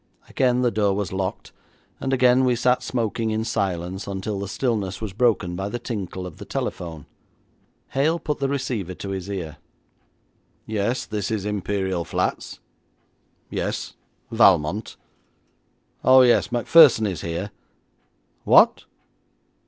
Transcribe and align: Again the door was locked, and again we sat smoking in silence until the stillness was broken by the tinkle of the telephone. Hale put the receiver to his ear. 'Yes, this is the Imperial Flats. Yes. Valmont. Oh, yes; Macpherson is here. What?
Again 0.27 0.63
the 0.63 0.71
door 0.71 0.95
was 0.95 1.13
locked, 1.13 1.51
and 1.99 2.11
again 2.11 2.43
we 2.43 2.55
sat 2.55 2.81
smoking 2.81 3.29
in 3.29 3.43
silence 3.45 4.07
until 4.07 4.39
the 4.39 4.47
stillness 4.47 4.99
was 4.99 5.13
broken 5.13 5.55
by 5.55 5.69
the 5.69 5.77
tinkle 5.77 6.25
of 6.25 6.37
the 6.37 6.43
telephone. 6.43 7.05
Hale 7.89 8.17
put 8.17 8.39
the 8.39 8.49
receiver 8.49 8.95
to 8.95 9.09
his 9.09 9.29
ear. 9.29 9.57
'Yes, 10.65 11.05
this 11.05 11.29
is 11.29 11.43
the 11.43 11.49
Imperial 11.49 12.03
Flats. 12.03 12.59
Yes. 13.51 13.93
Valmont. 14.31 14.95
Oh, 16.03 16.21
yes; 16.23 16.51
Macpherson 16.51 17.05
is 17.05 17.21
here. 17.21 17.51
What? 18.43 18.85